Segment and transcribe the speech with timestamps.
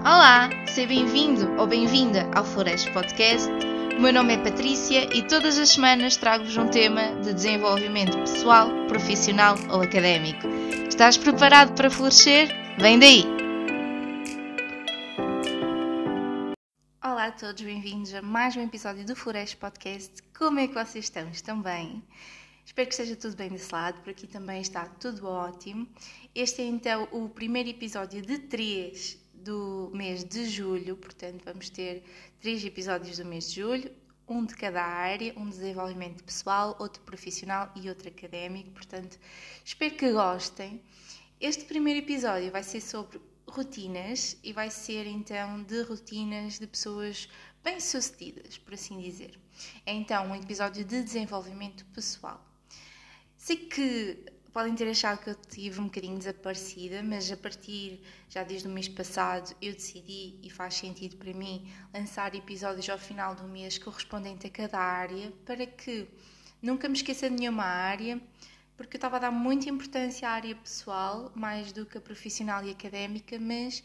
[0.00, 3.48] Olá, seja bem-vindo ou bem-vinda ao Flores Podcast.
[3.98, 8.68] O meu nome é Patrícia e todas as semanas trago-vos um tema de desenvolvimento pessoal,
[8.86, 10.46] profissional ou académico.
[10.88, 12.48] Estás preparado para florescer?
[12.78, 13.24] Vem daí!
[17.02, 20.22] Olá a todos, bem-vindos a mais um episódio do Flores Podcast.
[20.38, 21.28] Como é que vocês estão?
[21.30, 22.04] Estão bem?
[22.64, 25.88] Espero que esteja tudo bem desse lado, por aqui também está tudo ótimo.
[26.34, 29.18] Este é então o primeiro episódio de três
[29.48, 32.04] do mês de julho, portanto, vamos ter
[32.38, 33.90] três episódios do mês de julho,
[34.28, 38.70] um de cada área, um de desenvolvimento pessoal, outro profissional e outro académico.
[38.72, 39.18] Portanto,
[39.64, 40.82] espero que gostem.
[41.40, 47.26] Este primeiro episódio vai ser sobre rotinas e vai ser então de rotinas de pessoas
[47.64, 49.40] bem-sucedidas, por assim dizer.
[49.86, 52.46] É então um episódio de desenvolvimento pessoal.
[53.34, 58.42] Sei que podem ter achado que eu estive um bocadinho desaparecida, mas a partir já
[58.42, 63.34] desde o mês passado eu decidi e faz sentido para mim lançar episódios ao final
[63.34, 66.08] do mês correspondente a cada área para que
[66.62, 68.20] nunca me esqueça de nenhuma área,
[68.76, 72.64] porque eu estava a dar muita importância à área pessoal mais do que a profissional
[72.64, 73.82] e académica, mas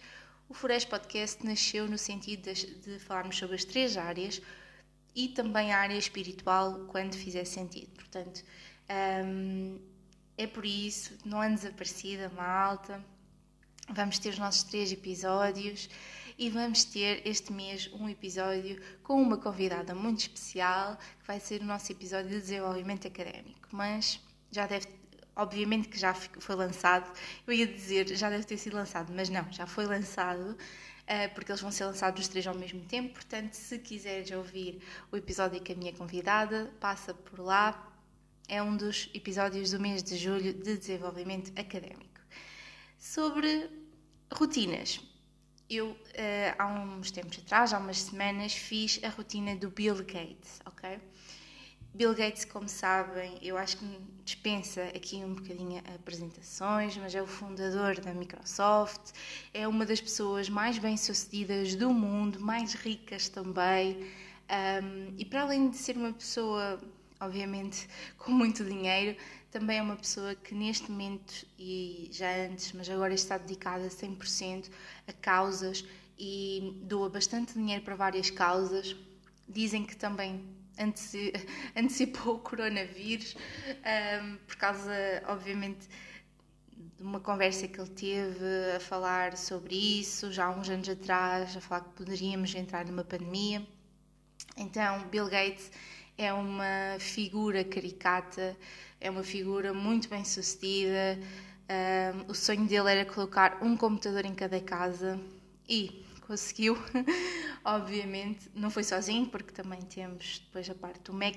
[0.50, 4.42] o Flores Podcast nasceu no sentido de, de falarmos sobre as três áreas
[5.16, 7.90] e também a área espiritual quando fizer sentido.
[7.96, 8.44] Portanto,
[9.26, 9.80] um,
[10.38, 13.04] é por isso, não ando desaparecida, malta.
[13.90, 15.90] Vamos ter os nossos três episódios
[16.38, 21.62] e vamos ter este mês um episódio com uma convidada muito especial, que vai ser
[21.62, 23.68] o nosso episódio de desenvolvimento académico.
[23.72, 24.20] Mas
[24.52, 24.88] já deve,
[25.36, 27.12] obviamente que já foi lançado,
[27.46, 30.58] eu ia dizer já deve ter sido lançado, mas não, já foi lançado.
[31.06, 33.14] Eh, porque eles vão ser lançados os três ao mesmo tempo.
[33.14, 34.82] Portanto, se quiseres ouvir
[35.12, 37.93] o episódio com a minha convidada, passa por lá,
[38.48, 42.20] é um dos episódios do mês de julho de desenvolvimento académico.
[42.98, 43.70] Sobre
[44.32, 45.00] rotinas.
[45.70, 45.98] Eu, uh,
[46.58, 51.00] há uns tempos atrás, há umas semanas, fiz a rotina do Bill Gates, ok?
[51.96, 53.86] Bill Gates, como sabem, eu acho que
[54.26, 59.12] dispensa aqui um bocadinho apresentações, mas é o fundador da Microsoft,
[59.54, 64.12] é uma das pessoas mais bem-sucedidas do mundo, mais ricas também,
[64.50, 66.82] um, e para além de ser uma pessoa
[67.26, 69.18] obviamente com muito dinheiro,
[69.52, 74.70] também é uma pessoa que neste momento e já antes, mas agora está dedicada 100%
[75.08, 75.86] a causas
[76.18, 78.96] e doa bastante dinheiro para várias causas.
[79.48, 80.44] Dizem que também
[81.76, 83.36] antecipou o coronavírus
[84.26, 84.92] um, por causa,
[85.28, 85.88] obviamente,
[86.98, 91.56] de uma conversa que ele teve a falar sobre isso já há uns anos atrás,
[91.56, 93.66] a falar que poderíamos entrar numa pandemia.
[94.58, 95.72] Então, Bill Gates
[96.18, 98.56] é uma figura caricata,
[99.00, 101.20] é uma figura muito bem sucedida.
[101.70, 105.20] Um, o sonho dele era colocar um computador em cada casa
[105.68, 106.78] e conseguiu,
[107.64, 108.50] obviamente.
[108.54, 111.36] Não foi sozinho, porque também temos depois a parte do Mac,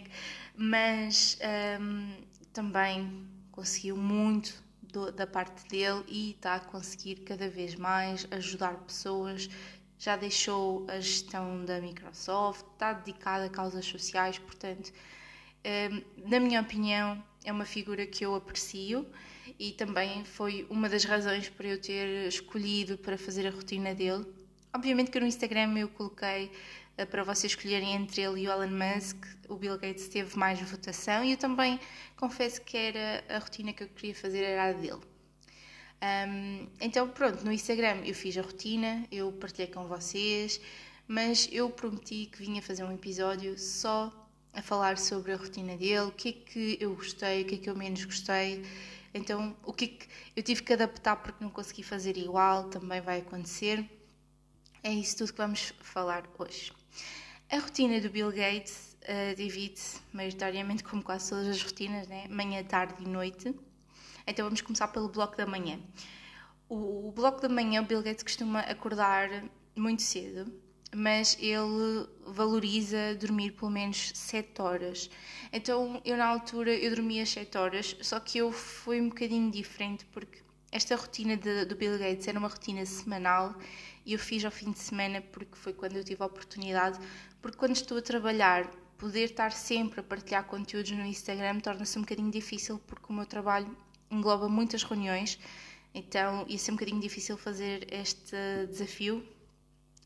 [0.57, 1.39] mas
[1.81, 2.17] um,
[2.53, 8.75] também conseguiu muito do, da parte dele e está a conseguir cada vez mais ajudar
[8.79, 9.49] pessoas
[9.99, 14.93] já deixou a gestão da Microsoft, está dedicado a causas sociais, portanto,
[15.65, 19.07] hum, na minha opinião, é uma figura que eu aprecio
[19.59, 24.27] e também foi uma das razões para eu ter escolhido para fazer a rotina dele.
[24.75, 26.51] Obviamente que no Instagram eu coloquei
[26.99, 29.17] eh, para vocês escolherem entre ele e o Elon Musk,
[29.49, 31.81] o Bill Gates teve mais votação e eu também
[32.17, 35.01] confesso que era a rotina que eu queria fazer era a dele.
[36.03, 40.61] Um, então, pronto, no Instagram eu fiz a rotina, eu partilhei com vocês,
[41.09, 44.13] mas eu prometi que vinha fazer um episódio só
[44.53, 47.59] a falar sobre a rotina dele, o que é que eu gostei, o que é
[47.59, 48.65] que eu menos gostei.
[49.13, 53.01] Então, o que é que eu tive que adaptar porque não consegui fazer igual, também
[53.01, 53.85] vai acontecer.
[54.83, 56.73] É isso tudo que vamos falar hoje.
[57.51, 62.27] A rotina do Bill Gates uh, divide-se maioritariamente, como quase todas as rotinas, né?
[62.29, 63.55] manhã, tarde e noite.
[64.27, 65.79] Então vamos começar pelo bloco da manhã.
[66.69, 69.45] O, o bloco da manhã, o Bill Gates costuma acordar
[69.77, 70.53] muito cedo,
[70.93, 75.09] mas ele valoriza dormir pelo menos 7 horas.
[75.53, 80.05] Então eu na altura eu dormia 7 horas, só que eu fui um bocadinho diferente
[80.07, 80.41] porque
[80.73, 83.55] esta rotina de, do Bill Gates era uma rotina semanal
[84.05, 86.99] e eu fiz ao fim de semana porque foi quando eu tive a oportunidade,
[87.41, 88.69] porque quando estou a trabalhar
[88.99, 93.27] poder estar sempre a partilhar conteúdos no Instagram torna-se um bocadinho difícil porque o meu
[93.27, 93.77] trabalho
[94.11, 95.39] engloba muitas reuniões,
[95.95, 98.37] então ia ser um bocadinho difícil fazer este
[98.69, 99.27] desafio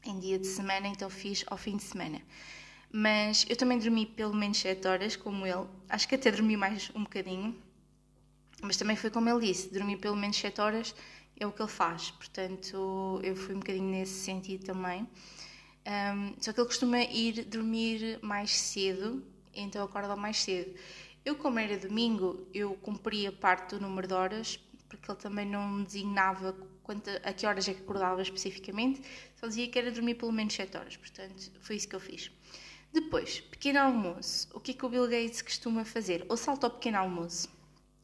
[0.05, 2.21] em dia de semana, então fiz ao fim de semana.
[2.93, 5.67] Mas eu também dormi pelo menos 7 horas, como ele.
[5.89, 7.57] Acho que até dormi mais um bocadinho.
[8.63, 10.95] Mas também foi como ele disse: dormi pelo menos 7 horas.
[11.39, 12.11] é o que ele faz.
[12.11, 15.09] Portanto, eu fui um bocadinho nesse sentido também.
[15.87, 19.25] Um, só que ele costuma ir dormir mais cedo,
[19.55, 20.75] então acorda mais cedo.
[21.25, 24.59] Eu, como era domingo, eu cumpria parte do número de horas,
[24.89, 29.03] porque ele também não me designava quanto, a que horas é que acordava especificamente,
[29.37, 32.31] só dizia que era dormir pelo menos 7 horas, portanto foi isso que eu fiz.
[32.93, 34.49] Depois, pequeno almoço.
[34.53, 36.27] O que é que o Bill Gates costuma fazer?
[36.29, 37.49] Ou salta ao pequeno almoço.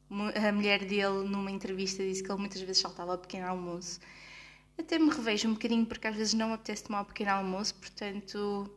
[0.09, 3.99] A mulher dele, numa entrevista, disse que ele muitas vezes saltava ao pequeno almoço.
[4.79, 7.75] Até me revejo um bocadinho, porque às vezes não me apetece tomar o pequeno almoço,
[7.75, 8.71] portanto,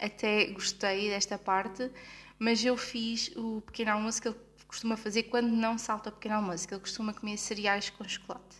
[0.00, 1.88] até gostei desta parte.
[2.38, 6.36] Mas eu fiz o pequeno almoço que ele costuma fazer quando não salta ao pequeno
[6.36, 8.56] almoço, que ele costuma comer cereais com chocolate.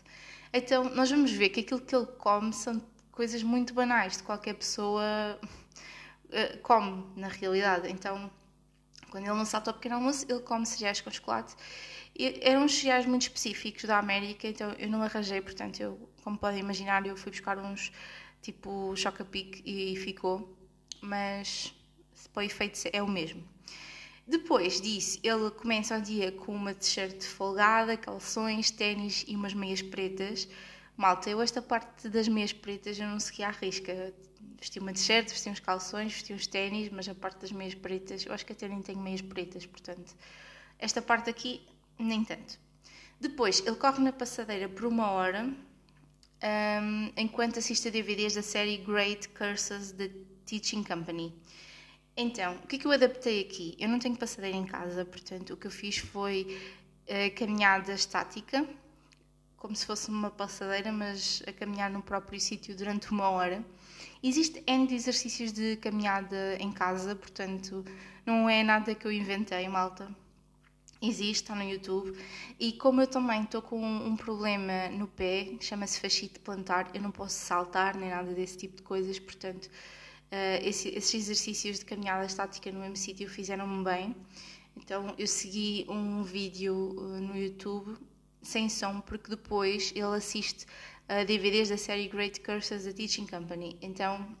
[0.51, 2.81] Então, nós vamos ver que aquilo que ele come são
[3.11, 5.03] coisas muito banais de qualquer pessoa
[5.43, 7.89] uh, come, na realidade.
[7.89, 8.29] Então,
[9.11, 11.55] quando ele não salta ao pequeno almoço, ele come cereais com chocolate.
[12.17, 16.59] E eram cereais muito específicos da América, então eu não arranjei, portanto, eu, como podem
[16.59, 17.91] imaginar, eu fui buscar uns
[18.41, 20.57] tipo Chocapic e ficou,
[21.01, 21.73] mas
[22.33, 23.43] para o efeito é o mesmo.
[24.29, 29.81] Depois disso, ele começa o dia com uma t-shirt folgada, calções, ténis e umas meias
[29.81, 30.47] pretas.
[30.95, 34.13] Malta, eu esta parte das meias pretas eu não segui à risca
[34.59, 38.23] vesti uma t-shirt, vesti uns calções, vesti uns ténis, mas a parte das meias pretas,
[38.23, 40.15] eu acho que até nem tenho meias pretas, portanto,
[40.77, 41.65] esta parte aqui,
[41.97, 42.59] nem tanto.
[43.19, 48.77] Depois, ele corre na passadeira por uma hora, um, enquanto assiste a DVDs da série
[48.77, 50.11] Great Curses The
[50.45, 51.33] Teaching Company.
[52.21, 53.77] Então, o que é que eu adaptei aqui?
[53.79, 56.59] Eu não tenho passadeira em casa, portanto, o que eu fiz foi
[57.07, 58.67] uh, caminhada estática,
[59.55, 63.63] como se fosse uma passadeira, mas a caminhar no próprio sítio durante uma hora.
[64.21, 67.85] Existe N exercícios de caminhada em casa, portanto,
[68.25, 70.13] não é nada que eu inventei, malta.
[71.01, 72.21] Existe, está no YouTube.
[72.59, 77.11] E como eu também estou com um problema no pé, chama-se fascite plantar, eu não
[77.11, 79.69] posso saltar nem nada desse tipo de coisas, portanto,
[80.63, 84.15] esse, esses exercícios de caminhada estática no mesmo sítio fizeram-me bem.
[84.77, 87.97] Então, eu segui um vídeo uh, no YouTube
[88.41, 90.65] sem som, porque depois ele assiste
[91.09, 93.77] uh, DVDs da série Great Curses da Teaching Company.
[93.81, 94.35] Então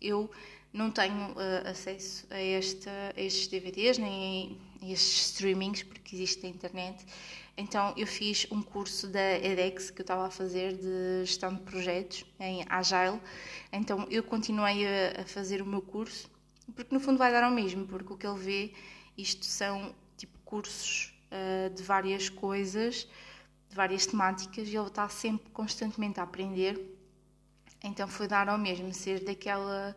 [0.00, 0.30] eu
[0.72, 6.42] não tenho uh, acesso a, esta, a estes DVDs nem a estes streamings, porque existe
[6.42, 7.04] na internet.
[7.56, 11.60] Então eu fiz um curso da edX que eu estava a fazer de gestão de
[11.60, 13.20] projetos em Agile.
[13.72, 16.30] Então eu continuei a, a fazer o meu curso,
[16.74, 18.72] porque no fundo vai dar ao mesmo, porque o que ele vê,
[19.16, 23.08] isto são tipo cursos uh, de várias coisas
[23.70, 26.98] de várias temáticas e ele está sempre constantemente a aprender.
[27.82, 29.96] Então foi dar ao mesmo ser daquela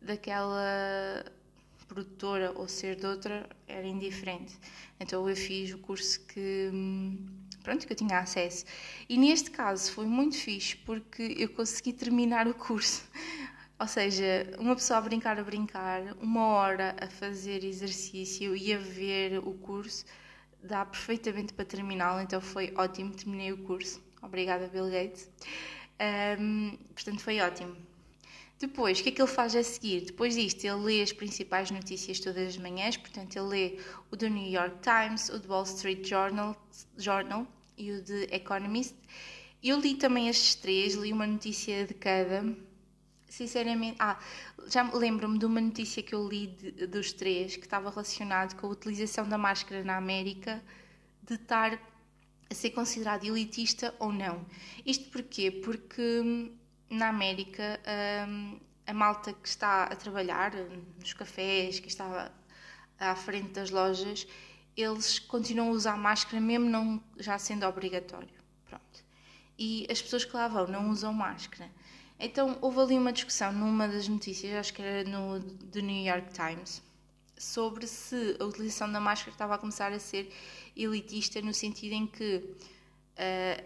[0.00, 1.24] daquela
[1.90, 4.56] produtora ou ser de outra era indiferente.
[4.98, 6.70] Então eu fiz o curso que
[7.64, 8.64] pronto, que eu tinha acesso.
[9.08, 13.02] E neste caso foi muito fixe porque eu consegui terminar o curso.
[13.78, 18.78] Ou seja, uma pessoa a brincar a brincar, uma hora a fazer exercício e a
[18.78, 20.04] ver o curso
[20.62, 24.02] dá perfeitamente para terminá-lo, então foi ótimo, terminei o curso.
[24.22, 25.30] Obrigada, Bill Gates.
[26.38, 27.74] Um, portanto, foi ótimo.
[28.60, 30.02] Depois, o que é que ele faz a seguir?
[30.02, 33.78] Depois disto, ele lê as principais notícias todas as manhãs, portanto, ele lê
[34.10, 36.54] o do New York Times, o do Wall Street Journal,
[36.98, 37.46] Journal
[37.78, 38.94] e o The Economist.
[39.62, 42.44] Eu li também estes três, li uma notícia de cada
[43.30, 43.96] sinceramente.
[43.98, 44.18] Ah,
[44.66, 48.66] já lembro-me de uma notícia que eu li de, dos três que estava relacionado com
[48.66, 50.62] a utilização da máscara na América,
[51.22, 51.80] de estar
[52.50, 54.44] a ser considerado elitista ou não.
[54.84, 55.50] Isto porquê?
[55.50, 56.52] Porque hum,
[56.90, 57.80] na América
[58.28, 60.52] um, a malta que está a trabalhar
[60.98, 62.30] nos cafés, que está
[62.98, 64.26] à frente das lojas,
[64.76, 68.28] eles continuam a usar máscara mesmo não já sendo obrigatório.
[68.68, 69.04] Pronto.
[69.58, 71.70] E as pessoas que lá vão não usam máscara.
[72.18, 76.32] Então, houve ali uma discussão numa das notícias, acho que era no The New York
[76.34, 76.82] Times,
[77.38, 80.30] sobre se a utilização da máscara estava a começar a ser
[80.76, 82.44] elitista, no sentido em que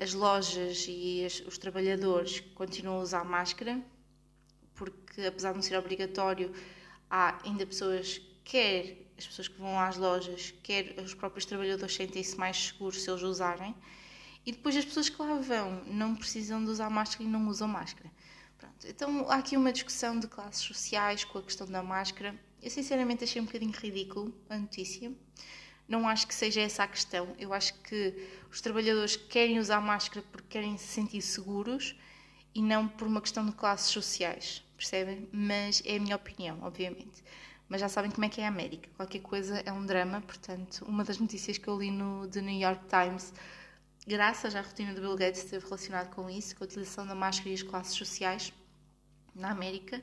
[0.01, 3.81] as lojas e os trabalhadores continuam a usar máscara,
[4.75, 6.53] porque apesar de não ser obrigatório,
[7.09, 12.37] há ainda pessoas, quer as pessoas que vão às lojas, quer os próprios trabalhadores sentem-se
[12.37, 13.75] mais seguros se eles usarem,
[14.45, 17.69] e depois as pessoas que lá vão não precisam de usar máscara e não usam
[17.69, 18.11] máscara.
[18.59, 22.35] Pronto, então há aqui uma discussão de classes sociais com a questão da máscara.
[22.63, 25.13] Eu sinceramente achei um bocadinho ridículo a notícia.
[25.89, 27.29] Não acho que seja essa a questão.
[27.39, 31.95] Eu acho que os trabalhadores querem usar máscara porque querem se sentir seguros
[32.55, 35.29] e não por uma questão de classes sociais, percebem?
[35.33, 37.23] Mas é a minha opinião, obviamente.
[37.69, 38.89] Mas já sabem como é que é a América.
[38.97, 42.61] Qualquer coisa é um drama, portanto, uma das notícias que eu li no The New
[42.61, 43.33] York Times
[44.07, 47.51] graças à rotina do Bill Gates, esteve relacionado com isso, com a utilização da máscara
[47.51, 48.53] e as classes sociais
[49.35, 50.03] na América.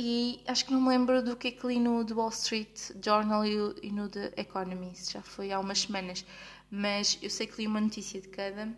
[0.00, 2.92] E acho que não me lembro do que é que li no The Wall Street
[3.04, 6.24] Journal e no The Economist, já foi há umas semanas,
[6.70, 8.72] mas eu sei que li uma notícia de cada,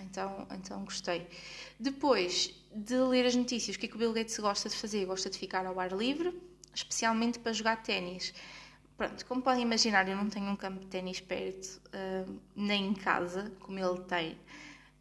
[0.00, 1.28] então, então gostei.
[1.78, 5.04] Depois de ler as notícias, o que é que o Bill Gates gosta de fazer?
[5.04, 6.34] Gosta de ficar ao ar livre,
[6.74, 8.32] especialmente para jogar ténis.
[8.96, 12.94] Pronto, como podem imaginar, eu não tenho um campo de ténis perto, uh, nem em
[12.94, 14.38] casa, como ele tem.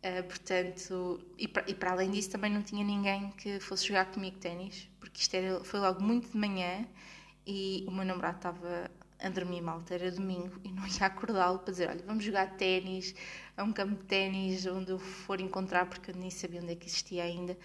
[0.04, 4.90] Uh, portanto, e para, além disso, também não tinha ninguém que fosse jogar comigo ténis,
[5.00, 6.88] porque isto era, foi logo muito de manhã
[7.46, 8.90] e o meu namorado estava
[9.20, 13.14] a dormir mal, era domingo, e não ia acordá-lo para dizer: Olha, vamos jogar ténis,
[13.56, 16.76] a um campo de ténis onde eu for encontrar, porque eu nem sabia onde é
[16.76, 17.58] que existia ainda.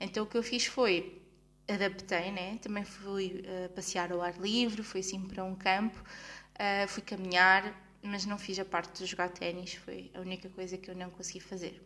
[0.00, 1.20] Então o que eu fiz foi
[1.68, 2.58] adaptei, né?
[2.60, 7.74] Também fui uh, passear ao ar livre, fui assim para um campo, uh, fui caminhar,
[8.02, 11.10] mas não fiz a parte de jogar ténis, foi a única coisa que eu não
[11.10, 11.80] consegui fazer.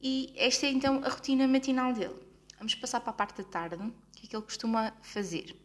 [0.00, 2.14] E esta é então a rotina matinal dele.
[2.58, 5.56] Vamos passar para a parte da tarde, que é que ele costuma fazer.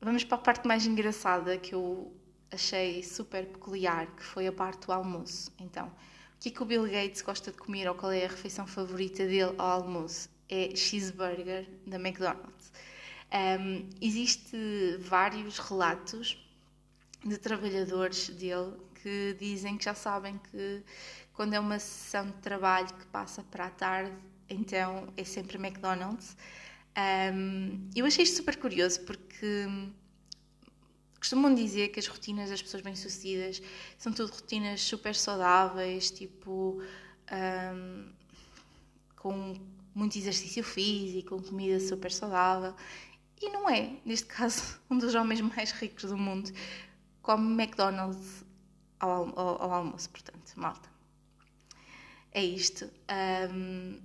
[0.00, 2.14] Vamos para a parte mais engraçada que eu
[2.50, 5.52] achei super peculiar, que foi a parte do almoço.
[5.58, 8.28] Então, o que é que o Bill Gates gosta de comer ou qual é a
[8.28, 10.28] refeição favorita dele ao almoço?
[10.50, 12.72] é cheeseburger da McDonald's.
[13.32, 14.56] Um, existe
[14.98, 16.36] vários relatos
[17.24, 18.72] de trabalhadores dele
[19.02, 20.82] que dizem que já sabem que
[21.32, 24.12] quando é uma sessão de trabalho que passa para a tarde,
[24.48, 26.36] então é sempre McDonald's.
[27.32, 29.66] Um, eu achei isto super curioso porque
[31.18, 33.62] costumam dizer que as rotinas das pessoas bem-sucedidas
[33.96, 36.82] são tudo rotinas super saudáveis, tipo
[37.32, 38.12] um,
[39.16, 39.54] com
[39.94, 42.74] muito exercício físico, comida super saudável.
[43.40, 46.50] E não é, neste caso, um dos homens mais ricos do mundo
[47.22, 48.44] come McDonald's
[48.98, 50.88] ao, ao, ao almoço, portanto, malta.
[52.32, 52.88] É isto.
[53.52, 54.00] Um,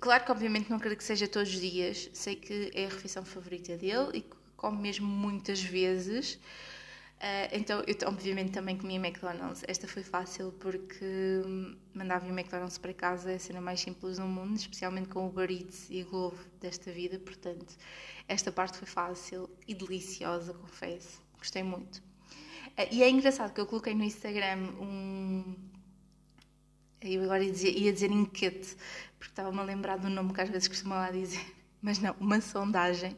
[0.00, 2.10] claro que, obviamente, não quero que seja todos os dias.
[2.14, 4.24] Sei que é a refeição favorita dele e
[4.56, 6.38] come mesmo muitas vezes.
[7.16, 9.62] Uh, então, eu obviamente também comia McDonald's.
[9.68, 14.18] Esta foi fácil porque hum, mandava o McDonald's para casa, é a cena mais simples
[14.18, 17.18] do mundo, especialmente com o Uber Eats e Glovo desta vida.
[17.18, 17.76] Portanto,
[18.28, 21.22] esta parte foi fácil e deliciosa, confesso.
[21.38, 22.02] Gostei muito.
[22.78, 25.54] Uh, e é engraçado que eu coloquei no Instagram um.
[27.00, 27.52] Eu agora ia
[27.92, 28.76] dizer, enquete,
[29.18, 31.44] porque estava-me a lembrar do nome que às vezes costuma lá dizer,
[31.82, 33.16] mas não, uma sondagem.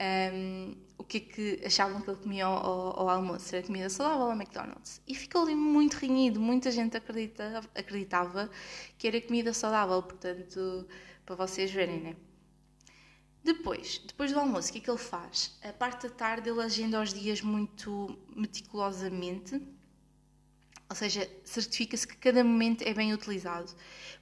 [0.00, 3.88] Um, o que é que achavam que ele comia ao, ao, ao almoço, era comida
[3.90, 5.00] saudável ou McDonald's.
[5.06, 8.50] E ficou ali muito renhido, muita gente acredita, acreditava
[8.96, 10.86] que era comida saudável, portanto,
[11.24, 12.16] para vocês verem, né?
[13.48, 15.58] Depois, depois do almoço, o que é que ele faz?
[15.62, 19.54] A parte da tarde ele agenda os dias muito meticulosamente,
[20.86, 23.74] ou seja, certifica-se que cada momento é bem utilizado.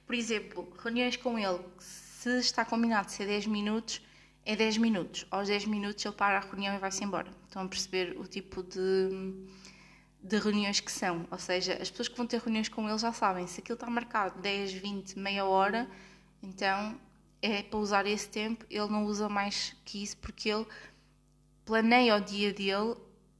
[0.05, 4.01] Por exemplo, reuniões com ele, se está combinado ser 10 minutos,
[4.45, 5.27] é 10 minutos.
[5.29, 7.29] Aos 10 minutos ele para a reunião e vai-se embora.
[7.47, 9.09] Estão a perceber o tipo de,
[10.23, 11.27] de reuniões que são.
[11.29, 13.45] Ou seja, as pessoas que vão ter reuniões com ele já sabem.
[13.45, 15.85] Se aquilo está marcado 10, 20, meia hora,
[16.41, 16.97] então
[17.41, 18.65] é para usar esse tempo.
[18.69, 20.65] Ele não usa mais que isso porque ele
[21.65, 22.95] planeia o dia dele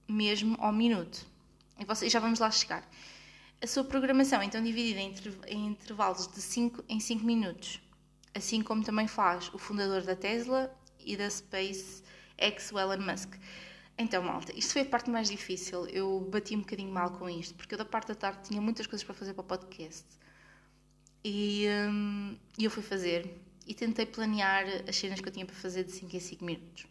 [0.08, 1.26] mesmo ao minuto.
[1.80, 2.88] E vocês já vamos lá chegar.
[3.62, 5.00] A sua programação é então dividida
[5.48, 7.82] em intervalos de 5 em 5 minutos.
[8.34, 13.34] Assim como também faz o fundador da Tesla e da SpaceX, Elon Musk.
[13.98, 15.88] Então, malta, isto foi a parte mais difícil.
[15.88, 18.86] Eu bati um bocadinho mal com isto, porque eu da parte da tarde tinha muitas
[18.86, 20.06] coisas para fazer para o podcast.
[21.24, 25.84] E hum, eu fui fazer e tentei planear as cenas que eu tinha para fazer
[25.84, 26.84] de 5 em 5 minutos.
[26.84, 26.88] O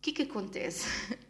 [0.00, 0.86] que é que acontece?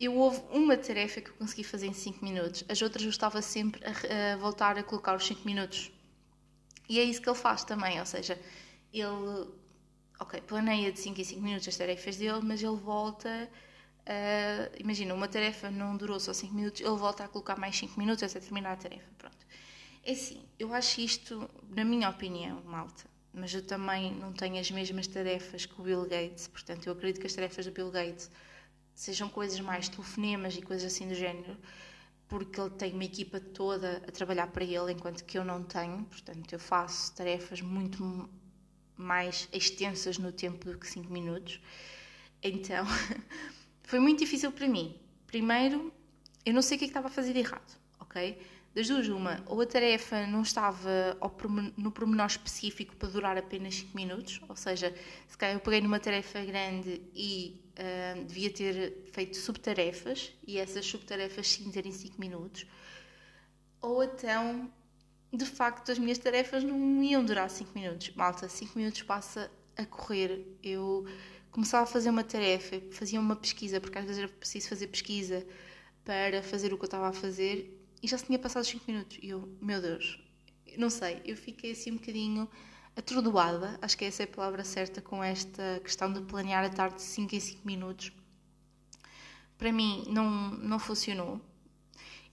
[0.00, 3.40] Eu houve uma tarefa que eu consegui fazer em 5 minutos, as outras eu estava
[3.40, 5.90] sempre a, a voltar a colocar os 5 minutos.
[6.88, 8.38] E é isso que ele faz também, ou seja,
[8.92, 9.46] ele
[10.18, 13.48] ok, planeia de 5 em 5 minutos as tarefas dele, mas ele volta.
[14.00, 17.98] Uh, imagina, uma tarefa não durou só 5 minutos, ele volta a colocar mais 5
[17.98, 19.08] minutos até terminar a tarefa.
[19.16, 19.46] Pronto.
[20.02, 24.70] É assim, eu acho isto, na minha opinião, malta, mas eu também não tenho as
[24.70, 28.30] mesmas tarefas que o Bill Gates, portanto, eu acredito que as tarefas do Bill Gates
[28.94, 31.56] sejam coisas mais telefonemas e coisas assim do género,
[32.28, 36.04] porque ele tem uma equipa toda a trabalhar para ele, enquanto que eu não tenho,
[36.04, 38.30] portanto, eu faço tarefas muito
[38.96, 41.60] mais extensas no tempo do que 5 minutos.
[42.40, 42.86] Então,
[43.82, 44.96] foi muito difícil para mim.
[45.26, 45.92] Primeiro,
[46.46, 48.38] eu não sei o que, é que estava a fazer de errado, ok?
[48.74, 51.16] Das duas, uma, ou a tarefa não estava
[51.76, 54.92] no pormenor específico para durar apenas 5 minutos, ou seja,
[55.28, 60.84] se calhar eu peguei numa tarefa grande e uh, devia ter feito subtarefas, e essas
[60.84, 62.66] subtarefas sim terem 5 minutos,
[63.80, 64.68] ou então
[65.32, 68.10] de facto as minhas tarefas não iam durar 5 minutos.
[68.16, 70.46] Malta, 5 minutos passa a correr.
[70.62, 71.06] Eu
[71.50, 75.46] começava a fazer uma tarefa, fazia uma pesquisa, porque às vezes era preciso fazer pesquisa
[76.04, 79.18] para fazer o que eu estava a fazer e já se tinha passado 5 minutos.
[79.22, 80.20] E eu, meu Deus,
[80.76, 82.46] não sei, eu fiquei assim um bocadinho
[82.94, 86.96] atordoada, acho que essa é a palavra certa, com esta questão de planear a tarde
[86.96, 88.12] de 5 em 5 minutos.
[89.56, 91.40] Para mim não, não funcionou.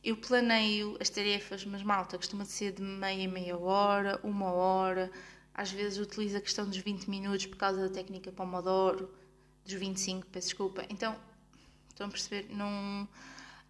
[0.03, 5.09] Eu planeio as tarefas, mas malta, costuma ser de meia meia hora, uma hora.
[5.53, 9.09] Às vezes utilizo a questão dos 20 minutos por causa da técnica Pomodoro,
[9.63, 10.83] dos 25, peço desculpa.
[10.89, 11.15] Então,
[11.87, 12.53] estão a perceber?
[12.53, 13.07] Não,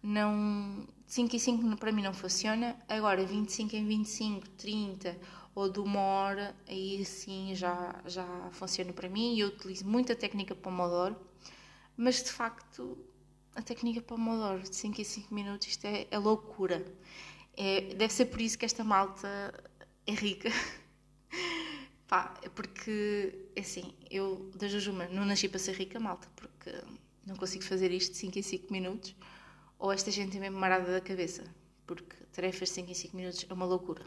[0.02, 2.76] não, 5 em 5 para mim não funciona.
[2.88, 5.16] Agora, 25 em 25, 30
[5.54, 9.38] ou de uma hora, aí sim já, já funciona para mim.
[9.38, 11.16] Eu utilizo muito a técnica Pomodoro,
[11.96, 12.98] mas de facto
[13.54, 16.84] a técnica Pomodoro de 5 em 5 minutos, isto é, é loucura.
[17.56, 19.52] É, deve ser por isso que esta malta
[20.06, 20.50] é rica.
[22.08, 26.70] Pá, é porque, é assim, eu da Jujuma não nasci para ser rica, malta, porque
[27.26, 29.14] não consigo fazer isto de 5 em 5 minutos.
[29.82, 31.42] Ou esta gente é mesmo marada da cabeça,
[31.88, 34.06] porque tarefas de 5 em 5 minutos é uma loucura.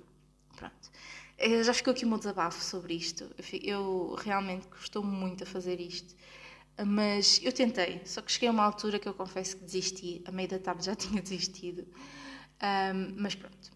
[0.55, 0.89] Pronto.
[1.37, 3.29] Eu já ficou aqui um desabafo sobre isto.
[3.61, 6.15] Eu realmente costumo muito a fazer isto.
[6.87, 10.31] Mas eu tentei, só que cheguei a uma altura que eu confesso que desisti, a
[10.31, 11.85] meio da tarde já tinha desistido.
[12.63, 13.69] Um, mas pronto.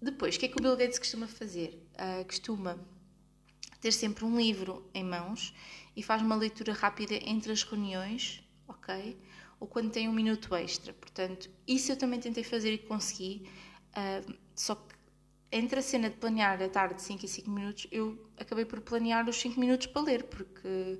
[0.00, 1.86] Depois, o que é que o Bill Gates costuma fazer?
[1.92, 2.78] Uh, costuma
[3.82, 5.52] ter sempre um livro em mãos
[5.94, 9.14] e faz uma leitura rápida entre as reuniões, ok?
[9.60, 10.92] Ou quando tem um minuto extra.
[10.92, 13.48] Portanto, isso eu também tentei fazer e consegui.
[13.90, 14.94] Uh, só que
[15.52, 18.80] entre a cena de planear a tarde de 5 em 5 minutos, eu acabei por
[18.80, 20.98] planear os 5 minutos para ler, porque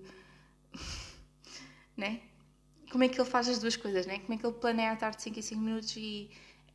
[1.97, 2.21] né?
[2.91, 4.21] Como é que ele faz as duas coisas, né?
[4.21, 6.31] Como é que ele planeia a tarde de 5 em 5 minutos e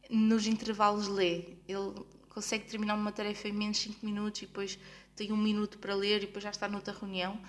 [0.10, 1.56] nos intervalos lê?
[1.68, 1.94] Ele
[2.28, 4.78] consegue terminar uma tarefa em menos 5 minutos e depois
[5.16, 7.40] tem um minuto para ler e depois já está noutra reunião.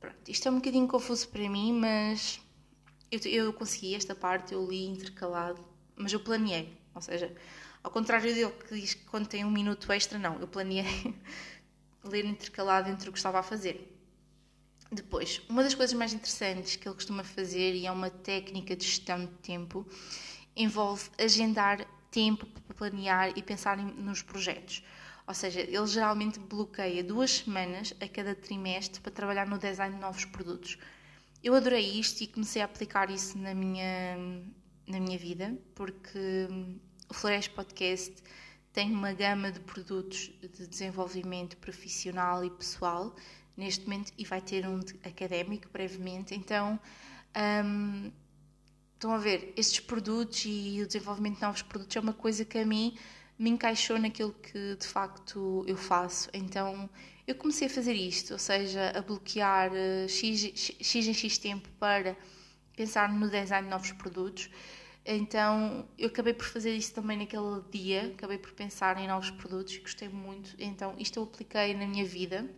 [0.00, 2.40] Pronto, isto é um bocadinho confuso para mim, mas
[3.10, 5.64] eu, eu consegui esta parte, eu li intercalado,
[5.96, 6.76] mas eu planeei.
[6.94, 7.34] Ou seja,
[7.82, 11.14] ao contrário dele que diz que quando tem um minuto extra, não, eu planeei
[12.04, 13.94] ler intercalado entre o que estava a fazer.
[14.90, 18.86] Depois, uma das coisas mais interessantes que ele costuma fazer, e é uma técnica de
[18.86, 19.86] gestão de tempo,
[20.56, 24.82] envolve agendar tempo para planear e pensar nos projetos.
[25.26, 30.00] Ou seja, ele geralmente bloqueia duas semanas a cada trimestre para trabalhar no design de
[30.00, 30.78] novos produtos.
[31.42, 34.16] Eu adorei isto e comecei a aplicar isso na minha,
[34.86, 36.48] na minha vida, porque
[37.08, 38.12] o Flores Podcast
[38.72, 43.14] tem uma gama de produtos de desenvolvimento profissional e pessoal
[43.56, 46.34] neste momento e vai ter um académico brevemente.
[46.34, 46.78] Então,
[47.64, 48.10] um,
[48.94, 52.58] estão a ver, estes produtos e o desenvolvimento de novos produtos é uma coisa que
[52.58, 52.98] a mim
[53.38, 56.28] me encaixou naquilo que de facto eu faço.
[56.34, 56.90] Então,
[57.28, 61.68] eu comecei a fazer isto, ou seja, a bloquear uh, X, X em X tempo
[61.78, 62.16] para
[62.74, 64.48] pensar no design de novos produtos.
[65.04, 69.74] Então, eu acabei por fazer isso também naquele dia, acabei por pensar em novos produtos
[69.74, 70.54] e gostei muito.
[70.58, 72.48] Então, isto eu apliquei na minha vida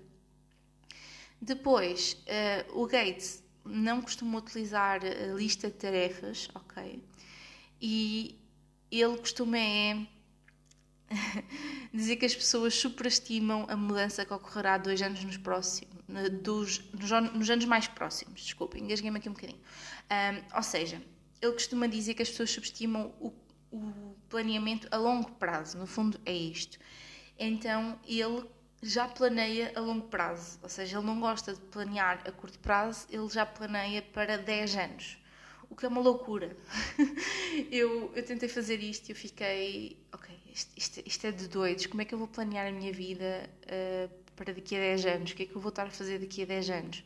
[1.40, 7.02] depois, uh, o Gates não costuma utilizar a lista de tarefas, ok?
[7.82, 8.38] E
[8.90, 10.06] ele costuma é
[11.92, 15.94] dizer que as pessoas superestimam a mudança que ocorrerá dois anos nos próximos,
[16.42, 18.42] dos, nos, nos anos mais próximos.
[18.42, 19.60] Desculpa, engasguei-me aqui um bocadinho.
[20.10, 21.02] Um, ou seja,
[21.40, 23.32] ele costuma dizer que as pessoas subestimam o,
[23.72, 25.78] o planeamento a longo prazo.
[25.78, 26.78] No fundo, é isto.
[27.38, 28.44] Então, ele
[28.82, 33.06] já planeia a longo prazo, ou seja, ele não gosta de planear a curto prazo,
[33.10, 35.18] ele já planeia para 10 anos,
[35.68, 36.56] o que é uma loucura.
[37.70, 40.34] eu, eu tentei fazer isto e eu fiquei, ok,
[40.76, 44.10] isto, isto, é de doidos, como é que eu vou planear a minha vida uh,
[44.34, 45.30] para daqui a 10 anos?
[45.32, 47.04] O que é que eu vou estar a fazer daqui a 10 anos?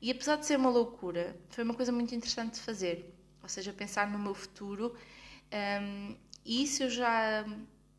[0.00, 3.72] E apesar de ser uma loucura, foi uma coisa muito interessante de fazer, ou seja,
[3.72, 4.94] pensar no meu futuro,
[5.82, 7.44] um, e isso eu já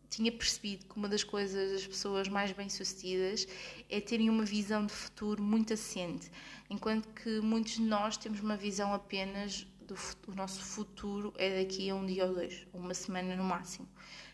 [0.09, 3.47] tinha percebido que uma das coisas das pessoas mais bem-sucedidas
[3.89, 6.31] é terem uma visão de futuro muito assente,
[6.69, 11.95] enquanto que muitos de nós temos uma visão apenas do, nosso futuro é daqui a
[11.95, 13.87] um dia ou dois, uma semana no máximo.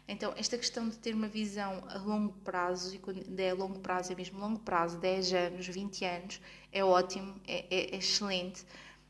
[0.07, 4.11] Então, esta questão de ter uma visão a longo prazo, e quando é longo prazo,
[4.11, 8.65] é mesmo longo prazo, 10 anos, 20 anos, é ótimo, é, é, é excelente,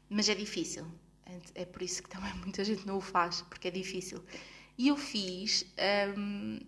[0.10, 0.86] mas é difícil.
[1.56, 4.24] É por isso que também muita gente não o faz, porque é difícil.
[4.78, 5.66] E eu fiz.
[6.18, 6.60] Um,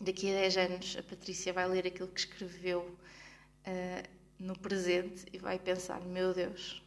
[0.00, 5.38] daqui a 10 anos, a Patrícia vai ler aquilo que escreveu uh, no presente e
[5.38, 6.82] vai pensar: meu Deus,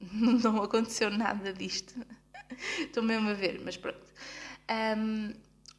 [0.00, 1.94] não aconteceu nada disto.
[2.80, 4.06] Estou mesmo a ver, mas pronto.
[4.98, 5.34] Um,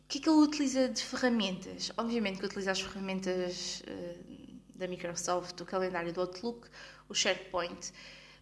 [0.08, 1.92] O que é que ele utiliza de ferramentas?
[1.98, 6.70] Obviamente que utiliza as ferramentas uh, da Microsoft, o calendário do Outlook,
[7.10, 7.92] o SharePoint.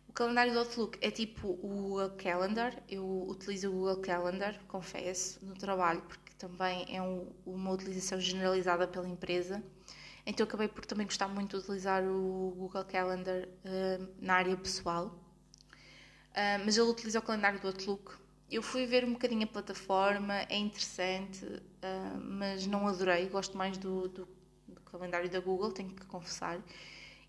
[0.08, 2.84] O calendário do Outlook é tipo o Google Calendar.
[2.88, 8.88] Eu utilizo o Google Calendar, confesso, no trabalho, porque também é um, uma utilização generalizada
[8.88, 9.64] pela empresa.
[10.24, 15.08] Então acabei por também gostar muito de utilizar o Google Calendar uh, na área pessoal.
[16.30, 18.24] Uh, mas ele utiliza o calendário do Outlook.
[18.50, 23.28] Eu fui ver um bocadinho a plataforma, é interessante, uh, mas não adorei.
[23.28, 24.28] Gosto mais do, do,
[24.68, 26.60] do, calendário da Google, tenho que confessar.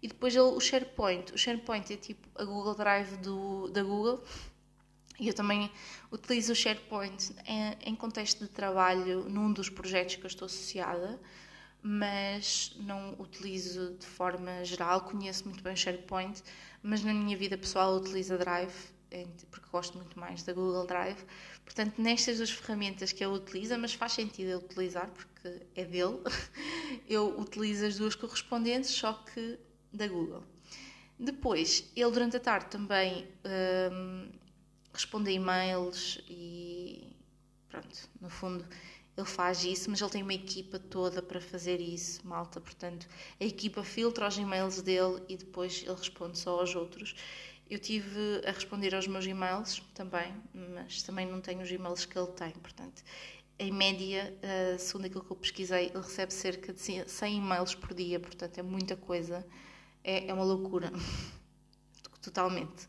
[0.02, 1.33] E depois ele, o SharePoint.
[1.33, 4.22] O SharePoint é tipo a Google Drive do, da Google.
[5.18, 5.70] E eu também
[6.12, 11.18] utilizo o SharePoint em, em contexto de trabalho num dos projetos que eu estou associada
[11.88, 15.02] mas não utilizo de forma geral.
[15.02, 16.42] Conheço muito bem o SharePoint,
[16.83, 18.74] mas na minha vida pessoal utilizo a Drive,
[19.51, 21.25] porque gosto muito mais da Google Drive.
[21.64, 26.19] Portanto, nestas duas ferramentas que ele utiliza, mas faz sentido ele utilizar, porque é dele,
[27.09, 29.59] eu utilizo as duas correspondentes, só que
[29.92, 30.45] da Google.
[31.19, 33.27] Depois, ele durante a tarde também
[33.92, 34.31] hum,
[34.92, 37.16] responde a e-mails e
[37.69, 38.66] pronto, no fundo
[39.16, 42.61] ele faz isso, mas ele tem uma equipa toda para fazer isso, malta.
[42.61, 43.09] Portanto,
[43.40, 47.14] a equipa filtra os e-mails dele e depois ele responde só aos outros.
[47.68, 52.16] Eu tive a responder aos meus e-mails também, mas também não tenho os e-mails que
[52.18, 52.50] ele tem.
[52.52, 53.02] Portanto,
[53.59, 54.33] em média,
[54.79, 58.20] segundo aquilo que eu pesquisei, ele recebe cerca de 100 e-mails por dia.
[58.20, 59.44] Portanto, é muita coisa.
[60.05, 60.92] É, é uma loucura.
[62.22, 62.87] Totalmente.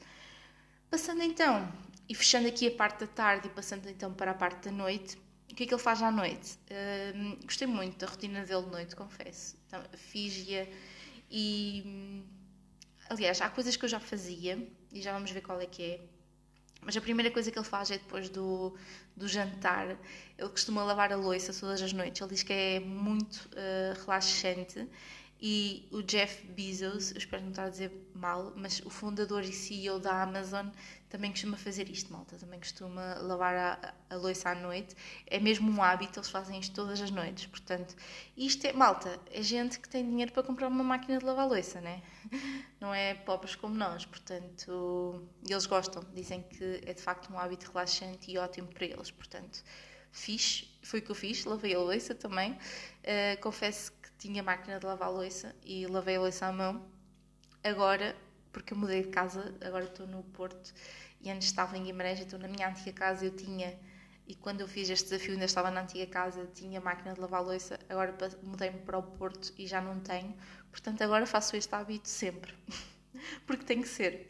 [0.89, 1.71] Passando então,
[2.07, 5.17] e fechando aqui a parte da tarde e passando então para a parte da noite
[5.57, 6.59] que é que ele faz à noite?
[6.69, 9.57] Uh, gostei muito da rotina dele de noite, confesso.
[9.65, 10.67] Então, Fiz-a
[11.31, 12.23] e.
[13.09, 15.99] Aliás, há coisas que eu já fazia e já vamos ver qual é que é.
[16.81, 18.75] Mas a primeira coisa que ele faz é depois do,
[19.15, 19.97] do jantar.
[20.37, 22.21] Ele costuma lavar a louça todas as noites.
[22.21, 24.87] Ele diz que é muito uh, relaxante.
[25.39, 29.53] E o Jeff Bezos, eu espero não estar a dizer mal, mas o fundador e
[29.53, 30.67] CEO da Amazon
[31.09, 32.35] também costuma fazer isto, malta.
[32.37, 34.95] Também costuma lavar a, a louça à noite.
[35.27, 37.45] É mesmo um hábito, eles fazem isto todas as noites.
[37.45, 37.95] Portanto,
[38.35, 41.79] isto é, malta, é gente que tem dinheiro para comprar uma máquina de lavar louça,
[41.81, 42.01] né?
[42.81, 44.05] Não é pobres como nós.
[44.05, 46.03] Portanto, eles gostam.
[46.15, 49.11] Dizem que é de facto um hábito relaxante e ótimo para eles.
[49.11, 49.63] Portanto,
[50.11, 52.53] fiz, foi o que eu fiz, lavei a louça também.
[52.53, 56.85] Uh, confesso tinha máquina de lavar louça e lavei a louça à mão.
[57.63, 58.15] Agora
[58.57, 60.73] porque eu mudei de casa, agora estou no Porto
[61.21, 63.77] e antes estava em Guimarães, estou na minha antiga casa, eu tinha,
[64.27, 67.43] e quando eu fiz este desafio ainda estava na antiga casa, tinha máquina de lavar
[67.43, 70.35] louça, agora mudei-me para o Porto e já não tenho,
[70.71, 72.51] portanto agora faço este hábito sempre,
[73.45, 74.27] porque tem que ser.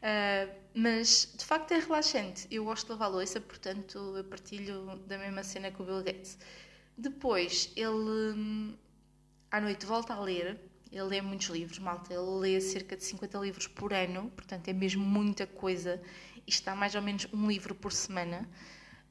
[0.00, 5.16] Uh, mas de facto é relaxante, eu gosto de lavar louça, portanto eu partilho da
[5.16, 6.38] mesma cena com o Bill Gates.
[6.98, 8.76] Depois ele hum,
[9.50, 10.58] à noite volta a ler,
[10.92, 12.12] ele lê muitos livros, malta.
[12.12, 16.00] Ele lê cerca de 50 livros por ano, portanto é mesmo muita coisa.
[16.46, 18.48] E está mais ou menos um livro por semana.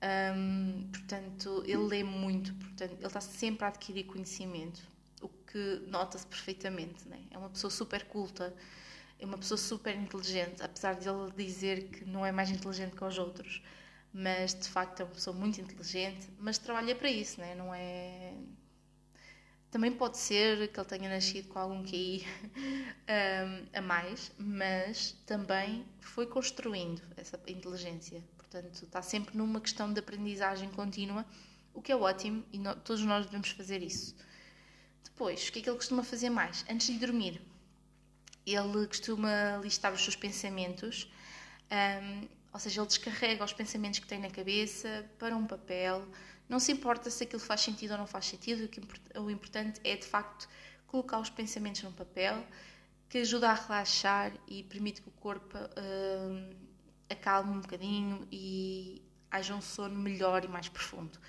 [0.01, 4.81] Um, portanto, ele lê muito, portanto, ele está sempre a adquirir conhecimento,
[5.21, 7.07] o que nota-se perfeitamente.
[7.07, 7.19] Né?
[7.31, 8.53] É uma pessoa super culta,
[9.19, 13.03] é uma pessoa super inteligente, apesar de ele dizer que não é mais inteligente que
[13.03, 13.61] os outros,
[14.13, 17.53] mas de facto é uma pessoa muito inteligente, mas trabalha para isso, né?
[17.55, 18.33] não é
[19.71, 25.85] também pode ser que ele tenha nascido com algum QI um, a mais, mas também
[25.99, 28.23] foi construindo essa inteligência.
[28.37, 31.23] Portanto, está sempre numa questão de aprendizagem contínua,
[31.73, 34.15] o que é ótimo e no, todos nós devemos fazer isso.
[35.03, 36.65] Depois, o que é que ele costuma fazer mais?
[36.67, 37.39] Antes de dormir,
[38.45, 41.11] ele costuma listar os seus pensamentos,
[41.71, 46.07] um, ou seja, ele descarrega os pensamentos que tem na cabeça para um papel
[46.49, 48.67] não se importa se aquilo faz sentido ou não faz sentido,
[49.15, 50.49] o importante é de facto
[50.87, 52.43] colocar os pensamentos num papel
[53.07, 56.55] que ajuda a relaxar e permite que o corpo uh,
[57.09, 61.19] acalme um bocadinho e haja um sono melhor e mais profundo.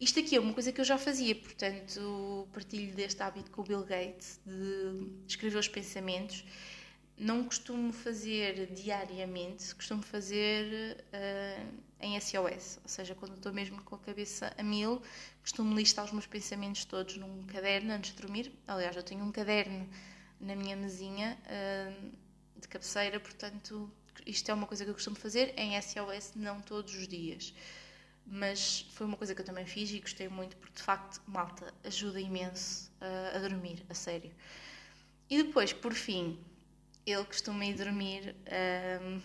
[0.00, 3.64] Isto aqui é uma coisa que eu já fazia, portanto, partilho deste hábito com o
[3.64, 6.44] Bill Gates de escrever os pensamentos
[7.18, 11.66] não costumo fazer diariamente, costumo fazer uh,
[12.00, 15.00] em SOS, ou seja, quando estou mesmo com a cabeça a mil,
[15.40, 18.52] costumo listar os meus pensamentos todos num caderno antes de dormir.
[18.68, 19.88] Aliás, eu tenho um caderno
[20.38, 22.10] na minha mesinha uh,
[22.60, 23.90] de cabeceira, portanto,
[24.26, 27.54] isto é uma coisa que eu costumo fazer em SOS, não todos os dias.
[28.26, 31.72] Mas foi uma coisa que eu também fiz e gostei muito, porque de facto, malta,
[31.84, 34.32] ajuda imenso uh, a dormir, a sério.
[35.30, 36.38] E depois, por fim,
[37.06, 39.22] ele costuma ir dormir uh,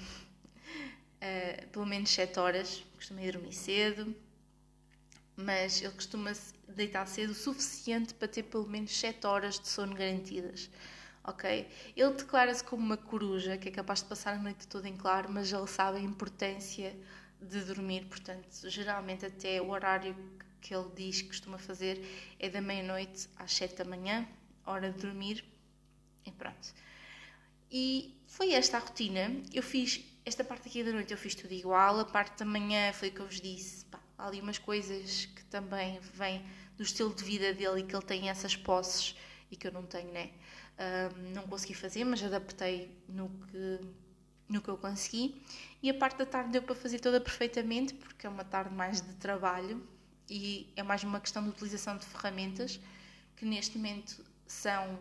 [1.72, 4.16] pelo menos 7 horas, costuma ir dormir cedo,
[5.36, 6.32] mas ele costuma
[6.68, 10.70] deitar cedo o suficiente para ter pelo menos 7 horas de sono garantidas.
[11.24, 11.68] Ok?
[11.96, 15.32] Ele declara-se como uma coruja que é capaz de passar a noite toda em claro,
[15.32, 16.96] mas ele sabe a importância
[17.42, 20.16] de dormir, portanto, geralmente até o horário
[20.60, 22.04] que ele diz que costuma fazer
[22.40, 24.28] é da meia-noite às 7 da manhã,
[24.66, 25.44] hora de dormir,
[26.26, 26.74] e pronto.
[27.72, 29.32] E foi esta a rotina.
[29.54, 32.00] Eu fiz esta parte aqui da noite, eu fiz tudo igual.
[32.00, 33.86] A parte da manhã foi o que eu vos disse.
[33.86, 36.44] Pá, há ali umas coisas que também vêm
[36.76, 39.16] do estilo de vida dele e que ele tem essas posses
[39.50, 40.32] e que eu não tenho, né?
[40.80, 43.80] Um, não consegui fazer, mas adaptei no que,
[44.50, 45.42] no que eu consegui.
[45.82, 49.02] E a parte da tarde deu para fazer toda perfeitamente, porque é uma tarde mais
[49.02, 49.86] de trabalho
[50.30, 52.80] e é mais uma questão de utilização de ferramentas
[53.36, 55.00] que neste momento são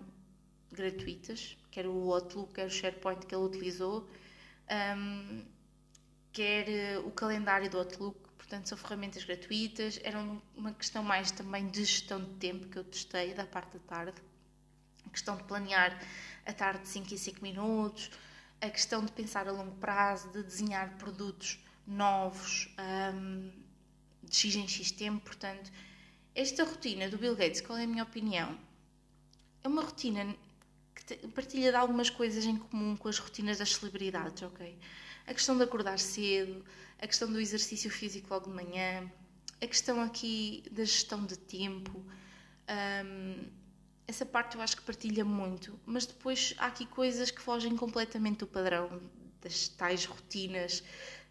[0.73, 4.09] gratuitas, quer o Outlook, quer o SharePoint que ele utilizou,
[4.97, 5.45] um,
[6.33, 10.19] quer eh, o calendário do Outlook, portanto são ferramentas gratuitas, era
[10.57, 14.23] uma questão mais também de gestão de tempo que eu testei da parte da tarde,
[15.07, 16.01] a questão de planear
[16.47, 18.11] a tarde de 5 em 5 minutos,
[18.61, 22.69] a questão de pensar a longo prazo, de desenhar produtos novos
[23.15, 23.51] um,
[24.23, 25.71] de X em X tempo, portanto
[26.35, 28.57] esta rotina do Bill Gates, qual é a minha opinião?
[29.65, 30.35] É uma rotina
[31.35, 34.79] partilha de algumas coisas em comum com as rotinas das celebridades, ok?
[35.27, 36.65] A questão de acordar cedo,
[37.01, 39.11] a questão do exercício físico logo de manhã,
[39.61, 42.05] a questão aqui da gestão de tempo.
[43.05, 43.49] Um,
[44.07, 48.39] essa parte eu acho que partilha muito, mas depois há aqui coisas que fogem completamente
[48.39, 49.01] do padrão
[49.41, 50.83] das tais rotinas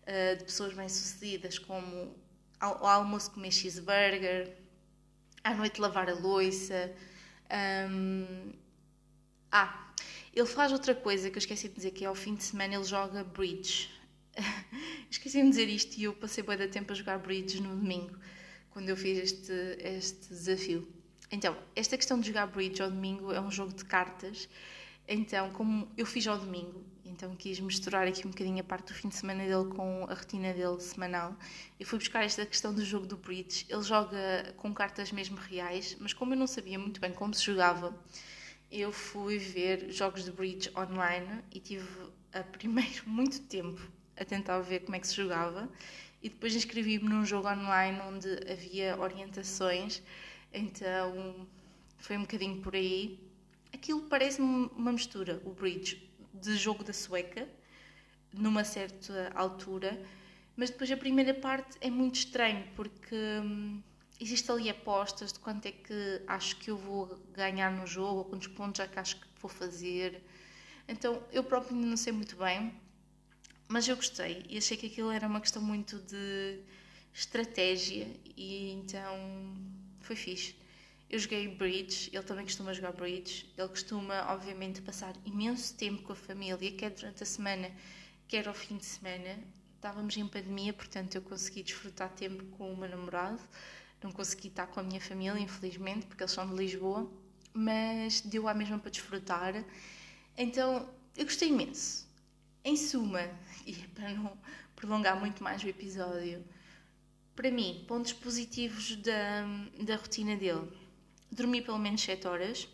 [0.04, 2.15] uh, de pessoas bem-sucedidas, como
[2.60, 4.56] ao, ao almoço comer cheeseburger,
[5.44, 6.94] à noite lavar a louça.
[7.89, 8.54] Um,
[9.51, 9.91] ah,
[10.33, 12.75] ele faz outra coisa que eu esqueci de dizer, que é ao fim de semana
[12.75, 13.89] ele joga bridge.
[15.09, 18.17] esqueci de dizer isto e eu passei bem de tempo a jogar bridge no domingo,
[18.69, 20.88] quando eu fiz este, este desafio.
[21.31, 24.49] Então, esta questão de jogar bridge ao domingo é um jogo de cartas.
[25.07, 28.93] Então, como eu fiz ao domingo, então quis misturar aqui um bocadinho a parte do
[28.93, 31.35] fim de semana dele com a rotina dele semanal.
[31.79, 33.65] Eu fui buscar esta questão do jogo do bridge.
[33.67, 37.43] Ele joga com cartas mesmo reais, mas como eu não sabia muito bem como se
[37.43, 37.99] jogava,
[38.71, 41.88] eu fui ver jogos de bridge online e tive
[42.34, 43.82] a primeiro muito tempo
[44.17, 45.69] a tentar ver como é que se jogava
[46.21, 50.01] e depois inscrevi-me num jogo online onde havia orientações,
[50.53, 51.47] então
[51.97, 53.19] foi um bocadinho por aí.
[53.73, 57.47] Aquilo parece-me uma mistura, o bridge, de jogo da sueca,
[58.34, 60.01] numa certa altura,
[60.55, 63.82] mas depois a primeira parte é muito estranho porque hum,
[64.19, 68.47] existe ali apostas de quanto é que acho que eu vou ganhar no jogo, quantos
[68.47, 70.21] pontos é que acho que vou fazer.
[70.88, 72.73] Então eu próprio não sei muito bem,
[73.67, 76.60] mas eu gostei e achei que aquilo era uma questão muito de
[77.13, 79.15] estratégia e então
[80.01, 80.55] foi fixe.
[81.10, 83.51] Eu joguei bridge, ele também costuma jogar bridge.
[83.58, 87.71] Ele costuma, obviamente, passar imenso tempo com a família, quer durante a semana,
[88.27, 89.39] quer ao fim de semana.
[89.75, 93.41] Estávamos em pandemia, portanto eu consegui desfrutar tempo com o meu namorado.
[94.01, 97.09] Não consegui estar com a minha família, infelizmente, porque eles são de Lisboa,
[97.53, 99.65] mas deu à mesma para desfrutar.
[100.38, 102.07] Então, eu gostei imenso.
[102.63, 103.21] Em suma,
[103.65, 104.38] e para não
[104.75, 106.43] prolongar muito mais o episódio,
[107.35, 109.45] para mim, pontos positivos da,
[109.83, 110.71] da rotina dele.
[111.31, 112.67] Dormi pelo menos 7 horas,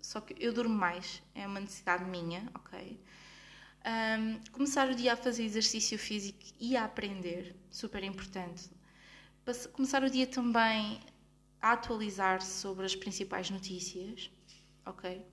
[0.00, 3.00] só que eu durmo mais, é uma necessidade minha, ok?
[3.84, 8.70] Um, começar o dia a fazer exercício físico e a aprender, super importante
[9.72, 11.00] começar o dia também
[11.62, 14.30] a atualizar-se sobre as principais notícias,
[14.84, 15.24] ok?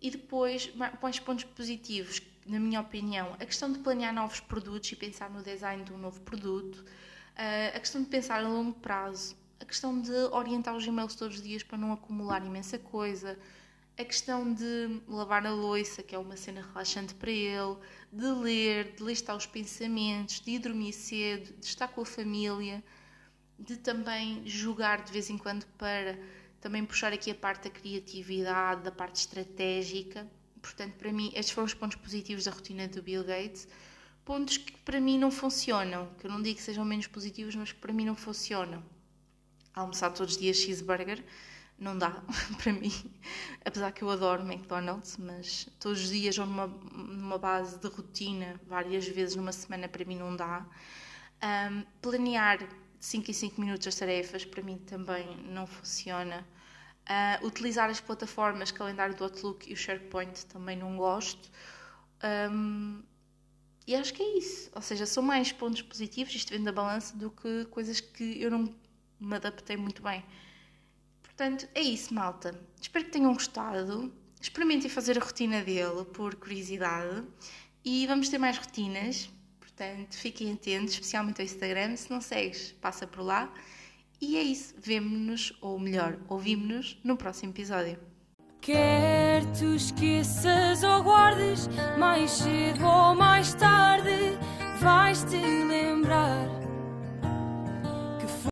[0.00, 4.96] E depois, mais pontos positivos, na minha opinião, a questão de planear novos produtos e
[4.96, 6.84] pensar no design de um novo produto,
[7.36, 11.36] eh, a questão de pensar a longo prazo, a questão de orientar os e-mails todos
[11.36, 13.38] os dias para não acumular imensa coisa,
[13.96, 17.76] a questão de lavar a louça, que é uma cena relaxante para ele,
[18.12, 22.82] de ler, de listar os pensamentos, de ir dormir cedo, de estar com a família
[23.64, 26.18] de também jogar de vez em quando para
[26.60, 30.26] também puxar aqui a parte da criatividade, da parte estratégica.
[30.60, 33.68] Portanto, para mim, estes foram os pontos positivos da rotina do Bill Gates.
[34.24, 37.72] Pontos que para mim não funcionam, que eu não digo que sejam menos positivos, mas
[37.72, 38.82] que para mim não funcionam.
[39.74, 41.22] Almoçar todos os dias cheeseburger
[41.78, 42.22] não dá
[42.62, 42.92] para mim,
[43.64, 48.58] apesar que eu adoro McDonald's, mas todos os dias ou numa, numa base de rotina,
[48.66, 50.64] várias vezes numa semana, para mim não dá.
[51.42, 52.58] Um, planear
[53.04, 56.46] 5 em 5 minutos as tarefas, para mim também não funciona.
[57.04, 61.50] Uh, utilizar as plataformas calendário do Outlook e o SharePoint também não gosto.
[62.50, 63.02] Um,
[63.86, 64.70] e acho que é isso.
[64.74, 68.50] Ou seja, são mais pontos positivos, isto vem da balança, do que coisas que eu
[68.50, 68.74] não,
[69.20, 70.24] me adaptei muito bem.
[71.22, 72.58] Portanto, é isso, malta.
[72.80, 74.10] Espero que tenham gostado.
[74.40, 77.22] Experimentem fazer a rotina dele por curiosidade
[77.84, 79.28] e vamos ter mais rotinas.
[79.76, 81.96] Portanto, fiquem atentos, especialmente ao Instagram.
[81.96, 83.52] Se não segues, passa por lá.
[84.20, 84.74] E é isso.
[84.78, 87.98] Vemo-nos, ou melhor, ouvimos-nos no próximo episódio.
[88.60, 94.38] Quer tu esqueças ou guardes, mais cedo ou mais tarde,
[94.80, 95.36] vais-te